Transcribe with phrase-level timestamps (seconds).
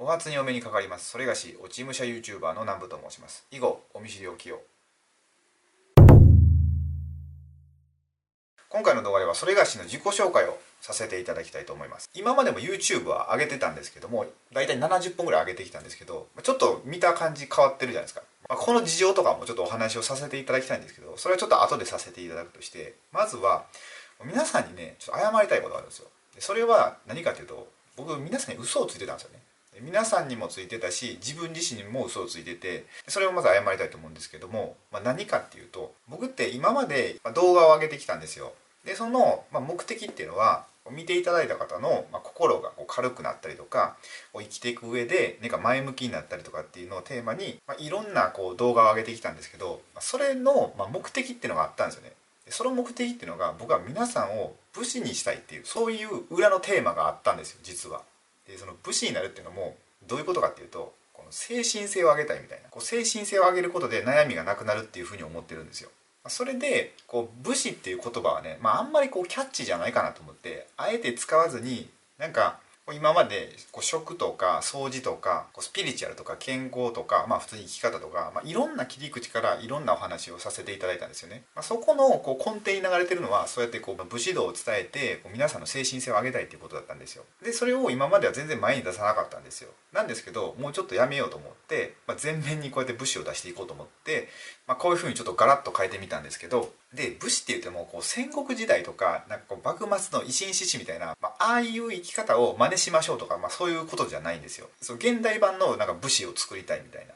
[0.00, 1.10] お初にお目にかかります。
[1.10, 3.44] それがし落ち武者 YouTuber の南部と申します。
[3.50, 4.62] 以後お見知りおきを。
[8.68, 12.08] 今回の動画ではそれがしの自己紹介をさせていただきたいと思います。
[12.14, 23.64] 今までも YouTube は上げてたんですけども大体70本ぐらい上げてきたんですけどちょっと見た感じ変わってるじゃないですか、まあ、この事情とかもちょっとお話をさせていただきたいんですけどそれはちょっと後でさせていただくとしてまずは
[24.24, 26.06] 皆さんにねちょっと謝りたいことがあるんですよ。
[26.38, 29.40] それは何かというと僕皆さんに嘘をついてたんですよね。
[29.82, 38.52] 皆さんにもついてたし自分自身にも嘘をついててそれをまず謝りたいと思うんですけども、まあ、何かっていうと僕って今まで動画を上げてきたんですよ
[38.88, 43.96] でその、目的っていうのは見ていただいた方の、心が軽くなったりとか
[44.32, 52.12] 生きていく上で何か前向きになったりとかっていうのをテーマに、いろんなこう動画を上げてきたんですけどそれの、目的っていうのがあったんですよね
[52.48, 58.00] その目的っていうのが僕は皆さんを武士にしたいっていうそういう裏のテーマがあったんですよ実は。
[58.48, 59.76] でその武士になるっていうのも
[60.08, 65.90] どういうことかっていうとこの精神性を上げたいみたいなこう精神性を上げることで悩みがなくなるっていうふうに思ってるんですよ。
[66.26, 72.58] それでこう武士っていう言葉はね、まあ、あんまりこうキャッチじゃないかなと思ってあえて使わずになんか
[72.94, 81.42] 今までこう食とか掃除とかこうスピリチュアルとか健康とか、まあ、普通に生き方とか、まあ、いろんな切り口からいろんなお話をさせていただいたんですよね。
[81.54, 87.24] まあ、そこのこう根底に流れてるのはそうやってこう武士道を伝えてこう皆さんの精神性を上げたいっていうことだったんですよ。
[87.42, 89.70] でそれを今までは全然前に出さなかったんですよ。
[89.92, 94.28] なんですけどもうちょっとやめようと思って、まあ、全面にこうやって武士を出していこうと思って、
[94.66, 104.68] まあ、こういうふうにちょっとガラッと変えてみたんですけどで武士って言ってもこう戦国時代とかなんかこう幕末の維新志士みたいな、まあ、ああいう生き方を真似しましょうとか、まあ、そういうことじゃないんですよ。
[104.80, 107.12] その現代版のなんか武士を作りたいみたいな、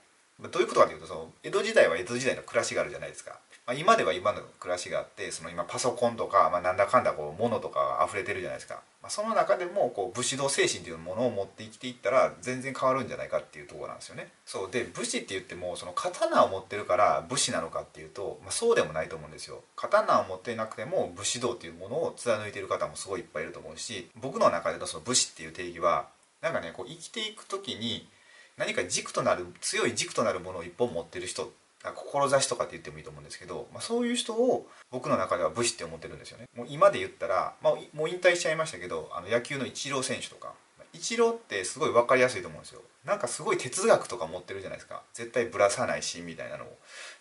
[0.49, 3.39] どういうことかというとその江戸時代は江戸時代の暮らしがあるじゃないですか。
[3.65, 14.29] まあ、今では今の暮らしがあってその今パソコンとか、まあ、なんだかんだこう物とかが溢れてるじゃないですか、まあ、その中でもこう武士道精神というものを持って生きていったら全然変わるんじゃないかっていうところなんですよね。
[14.45, 14.71] そう。
[14.71, 19.63] で武士って言ってもその刀を持ってるから武士なのかっていうと、まあ、そうでもないと思うんですよ。
[19.77, 26.09] 刀を持っていなくても武士道っていうものを貫いている方もすごいいっぱいいると思うし僕の中でのその武士っていう定義は
[26.41, 28.09] なんかねこう生きていく時に
[28.57, 31.53] 何か軸となる強い軸となるものを一本持ってる人
[31.83, 36.45] 志とかって言ってもいいと思うんですけど、まあ、そういう人を僕の中では武士って思ってるんですよね。
[36.57, 40.53] もう今で言ったら、まあ、もう引退しちゃいましたけどあの野球のイチロー選手とか
[40.93, 42.83] イチローってすごい分かりやすいと思うんですよ。
[43.05, 45.03] なんかすごい哲学とか持ってるじゃないですか。
[45.15, 46.79] 絶対ぶらさないしみたいなのを。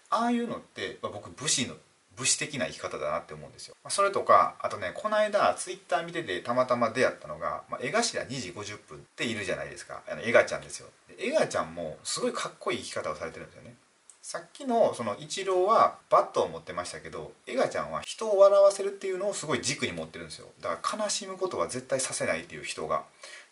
[0.10, 1.76] ああいうのって、まあ、僕武士の
[2.18, 3.76] 武士的な生き方だなって思うんですよ。
[3.90, 10.88] それとかあとねこの間ツイッター見ててたまたま出会ったのが、まあ、江頭2時50分っているじゃないですかあの江頭ちゃんですよ。
[11.18, 13.76] 江頭ちゃんもすごいかっこいい生き方をされてるんですよね。
[14.22, 23.04] さっきのそのイチローはバットを持ってましたけどエガちゃんは人を笑わせるっていうのをすごい軸に持ってるんですよだから悲しむことは絶対させないっていう人が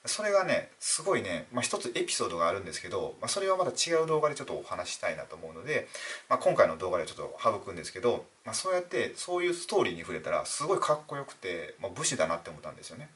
[0.06, 5.88] それがねすごいね、まあ、一つエピソードがあるんですけど、まあ、それはまた違う動画でちょっとお話したいなと思うので、
[6.30, 13.10] まあ、今回の動画ではちょっと省くんですけど、まあ、そうやってそういうストーリーに触れたらすごいかっこよくて、まあ、武士だなって思ったんですよね。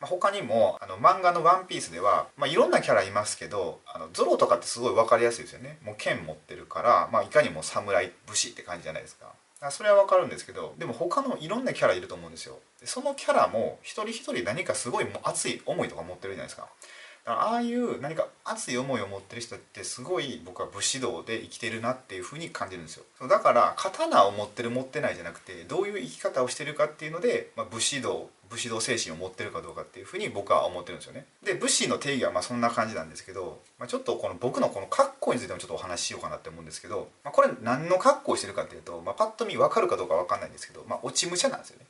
[0.00, 5.78] まあ、他にもあの漫画の「ワンピースでは、まあ、いろんなキャラいますけどあのゾロとかってすごい分かりやすいですよね。
[5.84, 9.32] もう剣持ってるから、まあ、いかにも侍武士って感じじゃないですか。
[9.70, 12.58] それはわかるんですけどでも他のいろんなキャラいると思うんですよ。
[12.80, 16.68] でそのキャラも一人一人何かすごいもう熱い思いとか持ってるじゃないですか。
[17.24, 23.04] だからああいう何か熱い思いを持ってる人ってすごい僕は武士道で生きてるなっていうふうに感じるんですよ。
[23.28, 31.26] だから刀を持ってる持ってないじゃなくてどういう生き方をしてるかっていうので、まあ、武士道武士道精神を持ってるかどうかっていうふうに僕は思ってるんですよね。
[31.42, 41.86] で武士の定義はまあそんな感じなんですけど、まあ、ちょっとこの僕のこの格好についてもちょっとお話ししようかなって思うんですけど、まあ、これ何の格好をしてるかっていうと、まあ、パッと見分かるかどうか分かんないんですけど、まあ、落ち武者なんですよね。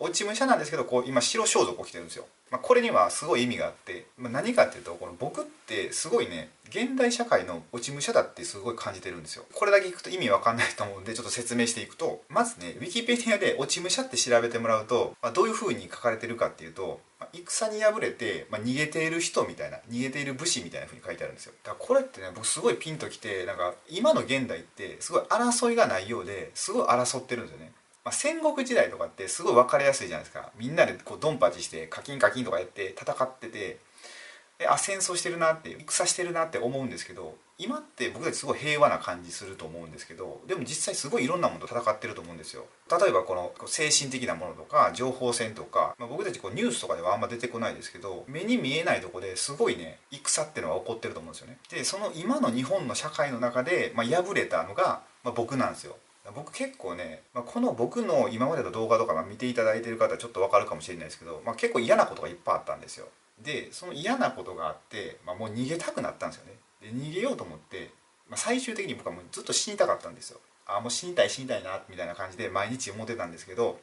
[0.00, 9.44] 落ち武者なんですけどこう今白装束を着てるんですよ、まあ、これにはすごい意味があって、まあ、何かっていうとこの僕ってすごいね現代社会の落ち武者だってすごい感じてるんですよ。
[9.52, 21.52] これだけ聞くと意味わかんないと思うんでちょっと説明していくとまずねウィキペディアで落ち武者って調べてもらうと、まあ、どういう風に書かれてるかっていうと、まあ、戦に敗れて、まあ、逃げている人みたいな逃げている武士みたいな風に書いてあるんですよ。
[21.64, 27.72] だからこれってね僕すごいピンときてなんか今の現代ってすごい争いがないようですごい争ってるんですよね。
[28.04, 30.50] まあ、戦国時代とかってすごい分かりやすいじゃないですか。
[30.56, 33.78] みんなでこうドンパチしてカキンカキンとかやって戦ってて
[34.58, 42.66] であ戦争してるなって戦してるなって思うんですけど今って僕たちすごい平和な感じすると思うんですけどでも実際すごいいろんなものと戦ってると思うんですよ。
[42.90, 51.58] 例えばこの精神的なものとか情報戦とか、まあ、僕たちこうニュースとかではあんま出てこないですけど目に見えないとこですごいね戦ってのが起こってると思うんですよね。
[51.70, 55.96] でその今の日本の社会の中で、まあ、敗れたのが、まあ、僕なんですよ。
[56.34, 63.06] 僕結構ね、まあ、この僕の今までの動画とか見ていただいてる方はちょっと分かるかもしれないですけど、まあ、結構嫌なことがいっぱいあったんですよ。
[63.42, 66.52] でその嫌なことがあって、まあ、もう逃げたくなったんですよね。
[66.82, 67.90] で逃げようと思って、
[68.28, 70.40] まあ、最終的に僕はもうずっと死にたかったんですよ。
[70.66, 73.80] ああもう死にたい死にたいなみたいな感じで毎日思ってたんですけど、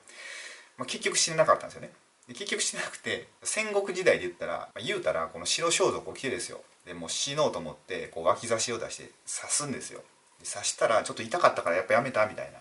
[0.78, 1.92] まあ、結局死ねなかったんですよね。
[2.28, 6.62] で結局死なくて戦国時代で言ったら、まあ、言うたらこの白装束を着てですよ。
[6.86, 10.02] でもう死のうと思ってこう脇差しを出して刺すんですよ。
[10.44, 12.60] 刺したらちょっと痛かったからやっぱやめたみたいな、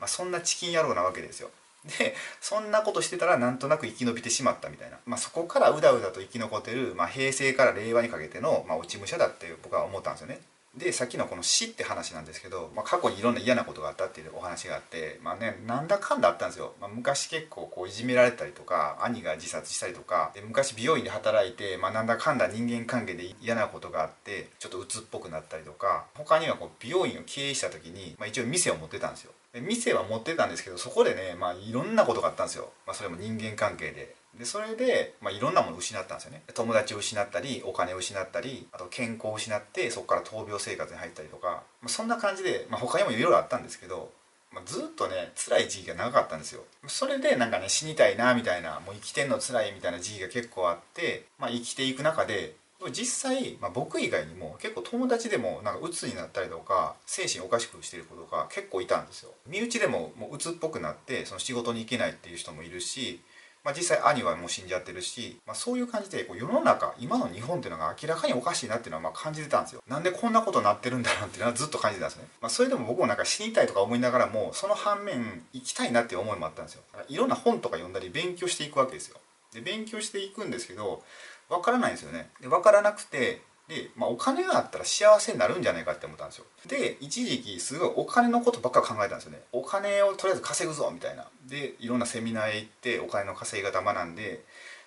[0.00, 1.50] まあ、そんなチキン野郎なわけですよ。
[1.98, 10.40] でそんなことしてたらなんとなく生き延びてしまったみたいな、まあ、そこからうだうだと生き残ってる、まあ、平成から令和にかけての、まあ、落ち武者だって僕は思ったんですよね。
[10.76, 29.32] でさっきのこの死って話なんですけど、まあ、過去にいろんな嫌なことがあったっていうお話があってまあねなんだかんだあったんですよ、まあ、昔結構こういじめられたりとか兄が自殺したりとかで昔美容院で働いて、まあ、なんだかんだ人間関係で嫌なことがあってちょっと鬱っぽくなったりとか他にはこう美容院を経営した時に、まあ、一応店を持ってたんですよ。
[29.52, 34.14] で店は持ってたんですけどそこでね、まあ、いろんなことがあったんですよ、まあ、それも人間関係で。
[34.36, 36.42] でそれで、まあ、いろんなものを失ったんですよね。
[36.54, 44.12] 友達を失ったりお金を失ったりあと健康を失ってそこから闘病生活に入ったりとか、まあ、そんな感じで、まあ、他にもいろいろあったんですけど、
[44.52, 46.62] まあ、ずっとね辛い時期が長かったんですよ。
[46.86, 52.54] それでなんかね死にたいなみたいなもう生きてんの辛いみたいな時期が結構あって、まあ、生きていく中で
[52.92, 59.30] 実際、まあ、僕以外にも結構友達でもなんか鬱になったりとか精神おかしくしてることが結構いたんですよ。
[59.48, 63.20] 身内でももう鬱っぽくなってその仕事に行けないっていう人もいるし
[63.68, 69.82] まあ、実際兄はもう死んじゃってるし、まあ、そういう感じでこう世の中今の日本っていうのが明らかにおかしいなっていうのはまあ感じてたんですよ。
[69.86, 76.82] なんでこんなことになってるんだろうっていうのは ずっと感じてたんですね、まあ、それでも僕もなんか死にたいとか思いながらもその反面行きたいなっていう思いもあったんですよ。
[77.08, 79.18] いろんな本とか読んだり勉強していくわけですよ。
[79.52, 81.02] で勉強していくんですけど
[81.50, 82.30] 分からないんですよね。
[82.40, 86.44] で分からなくてで、まあ、お金があったら幸せになるんじゃないかって思ったんですよ。
[86.66, 89.42] で一時期すごいお金のことばっか考えたんですよね。
[89.52, 91.26] お金をとりあえず稼ぐぞみたいな。
[91.46, 94.42] でいろんなセミナーへ行ってお金の稼ぎ方学んで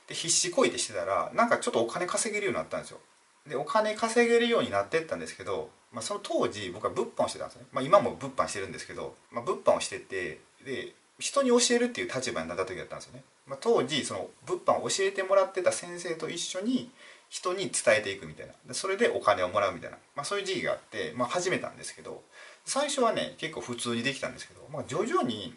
[0.07, 2.99] で必死こいてしてたらなんかちょっとお金稼げるようになったんですよ。
[3.47, 16.91] でお金稼げるようになってったんですけど、まあ、その当時僕は物販をしてたんですね、まあ、今も物販してるんですけど、まあ、物販をしててで人に教えるっていう立場になった時だったんですよね、まあ、当時その物販を教えてもらってた先生と一緒に
[17.31, 18.53] 人に伝えていくみたいな。
[18.67, 22.21] でそれでお金をもらうみたいな、まあ、そういう時期があって、まあ、始めたんですけど
[22.65, 25.55] 最初はね結構普通にできたんですけど、まあ、徐々に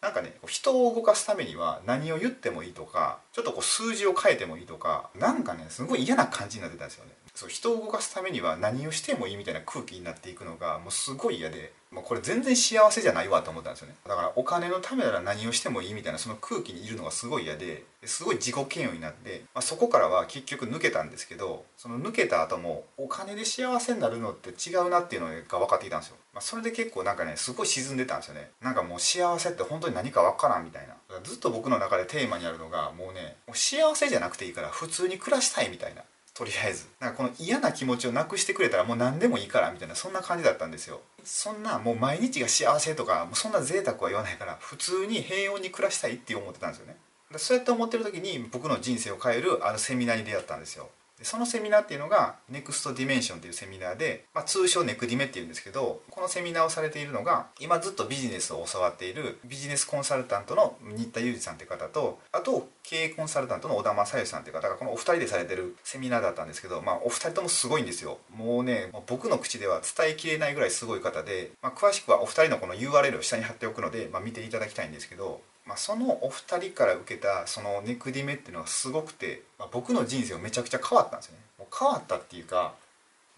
[0.00, 7.10] なんかね人を動かすためには何を言ってもいいとかちょっとこう数字を変えてもいいとかなんかねすごい嫌な感じになってたんですよね。
[7.34, 11.72] そう人を動かすためには何をしてもいいみたいな空気になっていくのがもうすごい嫌で。
[11.94, 13.94] もうこれ全然幸せじゃないわと思ったんですよね。
[14.06, 28.50] だからお金のためなら何をしてもいいみたいなその空気にいるのがすごい嫌ですごい自己嫌悪になって、まあ、そこからは結局抜けたんですけどその抜けた後もお金で幸せになるのって違うなっていうのが分かってきたんですよ、まあ、それで結構なんかねすごい沈んでたんですよね。
[28.60, 30.94] なんかもう幸せって本当に何か分からんみたいな。
[31.22, 36.02] ずっと僕の中でテーマにあるのがもうねもう幸せじゃなくていいから普通に暮らしたいみたいな。
[36.34, 36.86] とりあえず。
[36.98, 41.00] なんかこの嫌な気持ちをなくしてくれたらもう何でもいいからみたいなそんな感じだったんですよ。
[41.22, 46.96] そんなもう毎日が幸せとかもうそんな贅沢は言わないから普通に平穏に暮らしたいって思ってたんですよね。
[47.36, 50.90] そうやって思ってる時に僕の人生を変えるあのセミナーに出会ったんですよ。
[51.24, 68.18] でそのセミナーっていうのが NEXT Dimension っていうセミナーで、まあ、通称ネクディメっていうんですけどこのセミナーをされているのが今ずっとビジネスを教わっているビジネスコンサルタントの新田裕二さんっていう方とあと経営コンサルタントの小田正義さんっていう方がこのお二人でされてるセミナーだったんですけど、まあ、お二人ともすごいんですよ。
[68.36, 81.40] もうね僕の口では伝えきれないぐらいすごい方で、まあ、詳しくはお二人のこの URL を下に貼っておくので、まあ、見ていただきたいんですけどまあ、そのお二人から受けたそのネクディメっていうのがすごくて、まあ、僕の人生をめちゃくちゃ変わったんですよね。
[81.58, 82.74] もう変わったっていうか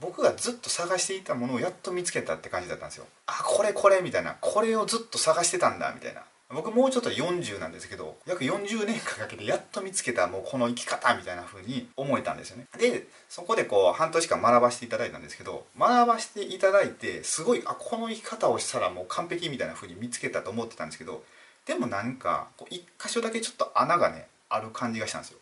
[0.01, 3.07] 僕がずっと探していたものをやっと見つけたって感じだったんですよ。
[3.27, 4.37] あこれこれみたいな。
[4.41, 6.23] これをずっと探してたんだみたいな。
[6.49, 12.67] 僕もうちょっと40なんですけど約40年間かけてやっと見つけたもうこの生き方みたいな風に思えたんですよね。
[12.79, 21.25] でそこでこう半年間学ばせていただいたんですけど学ばせていただいてすごいあこの生き方をしたらもう完璧みたいな風に見つけたと思ってたんですけど
[21.67, 25.39] でもなんかこう一箇所だけちょっと穴がねある感じがしたんですよ。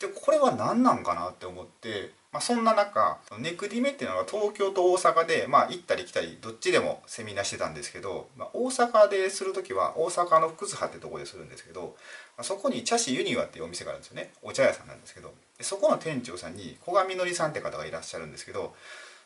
[0.00, 11.96] でこれは何なんかなって思って、まあ、そんな中ネクディメっていうのは東京と大阪で、まあ、行ったり来たりどっちでもセミナーしてたんですけど、まあ、大阪でする時は大阪の福津派ってとこでするんですけど、
[12.38, 14.30] まあ、そこに茶師ユニワっていうお店があるんですよね。
[14.42, 15.34] お茶屋さんなんですけど。
[15.62, 18.74] そこの店長さんに古賀みのりさんって方がいらっしゃるんですけど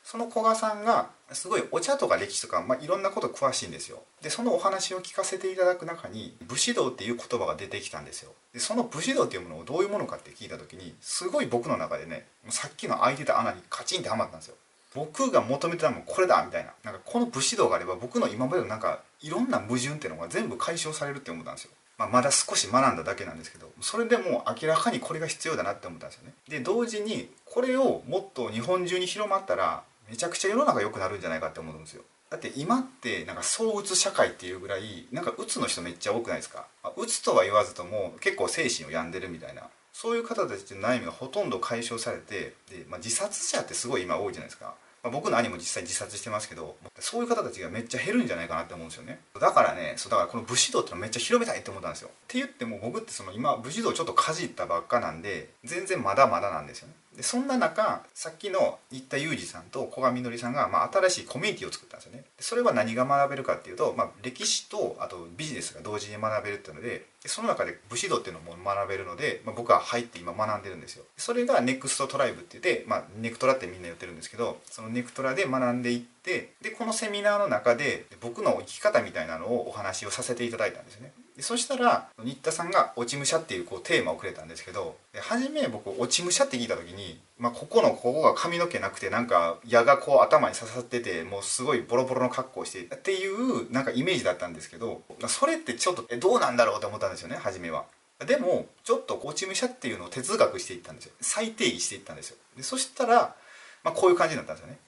[0.05, 4.03] その古賀さんがすごいお茶とか歴史とか、まあ、いろんなこと詳しいんですよ。
[4.23, 8.31] でそのお話を聞かせていただく中に武士道っていう言葉が出てきたんですよ。
[8.53, 14.57] でその武士道っていうものをどういうものかって聞いた時にすごい僕の中でねさっきの開いてた穴にカチンってはまったんですよ。
[14.95, 16.73] 僕が求めてたのもこれだみたいな。
[16.85, 21.71] なんかこの武士道があれば僕の今までのなんかいろんな矛盾っていうのが全部解消されるって思ったんですよ。
[21.97, 26.35] まあ、まだ少し学んだだけなんですけどそれでも明らかにこれが必要だなって思ったんですよね。
[26.49, 32.03] で同時にこれをもっと日本中に広まったらめちゃくちゃ世の中良くなるんじゃないかって思うんですよ。
[32.31, 36.67] だって今ってなんか躁うつ社会っていうぐらいなんかうつの人めっちゃ多くないですか？
[36.97, 44.75] うつとは言わずとも結構精神を病んでるみたいなそういう方たちの悩みがほとんど解消されてで、まあ、自殺者ってすごい今多いじゃないですか。
[45.05, 49.21] まあ、僕の兄も実際自殺してますけどそういう方たちがめっちゃ減るんじゃないかなって思うんですよね。
[49.39, 52.09] だからねそうだからこの武士道ってのめっちゃ広めたいって思ったんですよ。
[52.09, 56.95] って言っても僕ってその今武士道ちょっとかじったばっかなんで全然まだまだなんですよね。
[57.17, 62.25] でそんな中さっきの新田裕二さんと古賀みのりさんが、まあ、新しいコミュニティを作ったんですよね。
[62.41, 71.05] それは何が学べるかっていうと、まあ、歴史とあとビジネスが同時に学べるっていうのでその中で武士道っていうのも学べるので、まあ、僕は入って今学んでるんですよ。
[71.17, 81.13] それがネクストトライブって言って、まあ、ネクトラってみんな言ってるんですけどそのネクトラで学んでいってでこのセミナーの中で僕の生き方みたいなのをお話をさせていただいたんですよね。
[81.37, 97.85] でそしたら新田さんが「落ち武者」っていうこうテーマをくれたんですけど初め僕「落ち武者」って聞いた時に、まあ、ここのここが髪の毛なくてなんか矢がこう頭に刺さっててもうすごいボロボロの格好してっていうなんかイメージだったんですけどそれってちょっとえどうなんだろうって思ったんですよね初めは。
[98.27, 101.13] でもちょっと落ち武者っていうのを哲学していったんですよ。
[101.21, 102.37] 再定義していったんですよ。
[102.57, 103.35] でそしたら、
[103.83, 104.79] まあ、こういう感じになったんですよね。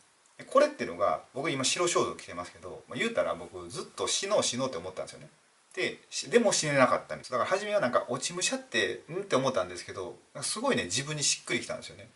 [0.47, 5.29] これっていうのが僕今白装束着てますけど、まあ、言うたら僕ずっと死のう死のうって思ったんですよね。
[5.77, 5.99] で
[6.31, 7.31] でも死ねなかったんです。
[7.31, 9.17] だから初めはなんか落ち武者ってうん？
[9.23, 12.09] って思ったんですけどすごいね自分にしっくりきたんですよね。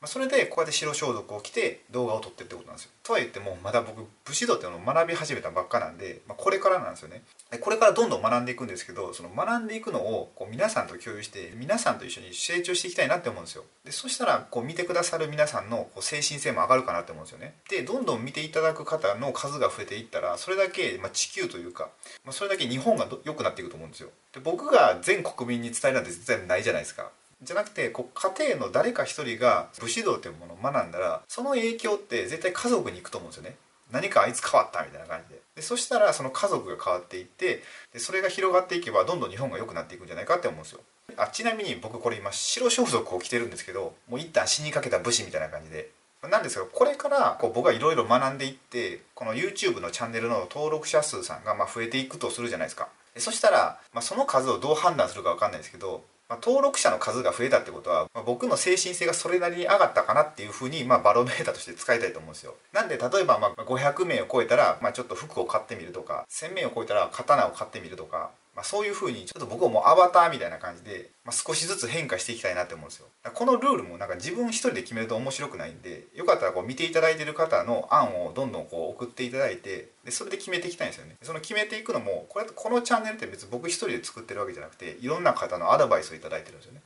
[0.00, 2.90] まあ、それでこうやって白装束を着て動画を撮ってってことなんですよ。
[3.02, 7.22] とは言ってもまだ僕武士道っていうのを学び始めたばっかなんで、まあ、これからなんですよね。
[7.60, 13.64] これからどんどん学んでいくんですけどその学んでいくのをこう皆さんと共有して皆さんと一緒に成長していきたいなって思うんですよ。
[13.84, 17.56] でそしたらこう見てくださる皆さんのこう精神性も上がるかなって思うんですよね。
[17.68, 21.90] でどんどん見ていただく方の数が増えていったらそれだけ、ま、地球というか、
[22.24, 24.08] まあ、それだけ日本が良くなっていくと思うんですよ。
[24.32, 27.10] で僕が全国民に伝えるなんて絶対ないじゃないですか。
[27.42, 33.56] じゃなくてこう家庭の誰か一人が武士道というものを学んだらその影響って絶対家族に行くと思うんですよね。
[33.90, 35.40] 何かあいつ変わったみたいな感じで。
[35.56, 40.80] でそしたらその家族が変わっていってでそれが広がっていけばどんどん日本が良くなっていくんじゃないかって思うんですよ。
[41.16, 45.90] あちなみに僕これ今白装束を着てるんですけどもう一旦死にかけた武士みたいな感じで。
[46.28, 52.88] なんですけどこれからこう僕がいろいろ学んでいってこの YouTube のチャンネルの登録者数さんがま増えていくとするじゃないですか。
[53.16, 62.54] そしたら、まあ、その数をどう判断するか分かんないですけどまあ、登録者の数が増えたってことは、まあ、僕の精神性がそれなりに上がったかなっていうふうに、まあ、バロメーターとして使いたいと思うんですよ。
[62.72, 73.06] なんで例えば、まあ、500名を超えたら、まあ、ちょっと服を買ってみるとか1000名を超えたら刀を買ってみるとかまあ、そういうふうにちょっと僕はもうアバターみたいな感じで、まあ、少しずつ変化していきたいなって思うんですよ。
[73.32, 81.16] このルールもなんか自分一人で決めると面白くないんでよかったらこう見ていただいてる方の案をどんどんこう送っていただいてでそれで決めていきたいんですよね。
[81.22, 86.80] その決めていくのもこれこのチャンネルって別に僕一人で作ってるわけじゃなくていろんな方のアドバイスを頂いてるんですよね。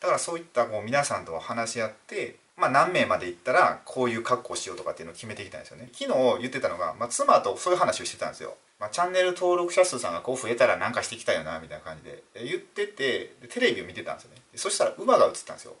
[0.00, 5.88] だからそういったこう皆さんと話し合ってまあ、何名まで行ったらこういう格好しようとかっていうのを決めていきたいんですよね。
[5.94, 8.54] 昨日言ってたのが、まあ、妻とそういう話をしてたんですよ。
[8.80, 12.22] まあ、チャンネル登録者数さんがこう増えたら何かしてきたよなみたいな感じで。
[12.46, 14.40] 言っててテレビを見てたんですよね。
[14.54, 15.76] そしたら馬が映ったんですよ。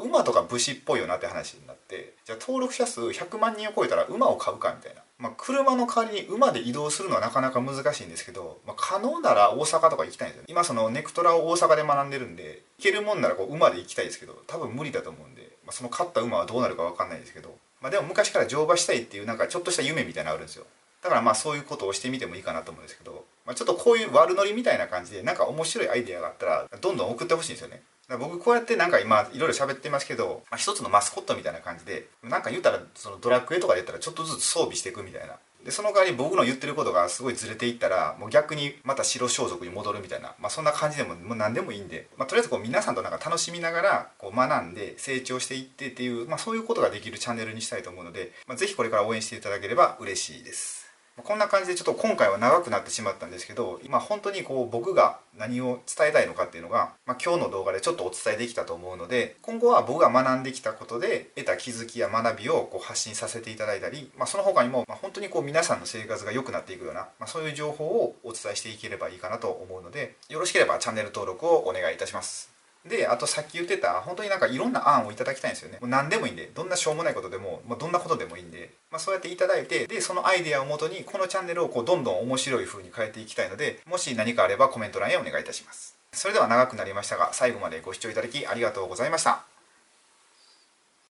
[0.00, 10.46] 馬とか武士っぽいよなって話になってじゃあ登録者数100万人を超えたら馬を買うかみたいな、まあ、車の代わりに馬で移動するのはなかなか難しいんですけど、まあ、可能なら大阪とか行きたいんですよね。
[10.48, 20.66] 今そのネクトラを大阪で学んでるんで行けるもんならこう馬で行きたいですけど多分無理だと思うんで、まあ、その勝った馬はどうなるか分かんないですけど、まあ、でも昔から乗馬したいっていうなんかちょっとした夢みたいなのあるんですよ。
[21.06, 27.80] だからまあそういうことをしてみてもいいかなと思うんですけど、まあ、ちょっとこういう悪ノリみたいな感じでなんか面白いアイデアがあったらどんどん送ってほしいんですよね。
[28.18, 35.36] 僕こうやってなんか今いろいろ喋ってますけど、まあ、一つのマスコットみたいな感じでなんか言うたらそのドラッグエとかで言ったらちょっとずつ装備していくみたいな。
[35.64, 50.85] でその代わり僕の言ってることがすごいずれていったらもう逆にまた白装束に戻るみたいな、まあ、そんな感じでももう何でもいいんで、まあ、とりあえずこう皆さんとなんか楽しみながらこう学んで成長していってっていう、まあ、そういうことができるチャンネルにしたいと思うので、まあ、ぜひこれから応援していただければ嬉しいです。
[51.24, 72.55] こんな感じでちょっと今回は長くなってしまったんですけど今本当にこう僕が何を伝えたいのかっていうのが、まあ、今日の動画でちょっとお伝えできたと思うので今後は僕が学んできたことで得た気づきや学びをこう発信させていただいたり、まあ、その他にも、ま、本当にこう皆さんの生活が良くなっていくような、まあ、そういう情報をお伝えしていければいいかなと思うのでよろしければチャンネル登録をお願いいたします。
[72.88, 75.78] であとさっき言ってた本当になんかいろんな案をいただきたいんですよね。
[75.80, 85.96] もう何でもいいんでどんなしょうもないことでも、まあ、どんなことでもいいんで、まあ、そうやっていただいてでそのアイデアをもとにこのチャンネルをこうどんどん面白い風に変えていきたいのでもし何かあればコメント欄へお願いいたします。
[86.12, 89.55] それでは長くなりましたが最後までご視聴いただきありがとうございました。